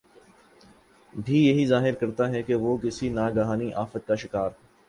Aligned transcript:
بھی 1.13 1.39
یہ 1.39 1.65
ظاہر 1.67 1.93
کرتا 1.93 2.29
ہے 2.29 2.41
کہ 2.43 2.55
وہ 2.55 2.75
کسی 2.77 3.09
ناگہانی 3.11 3.71
آفت 3.75 4.07
کا 4.07 4.15
شکار 4.15 4.49